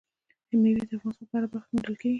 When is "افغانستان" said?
0.97-1.27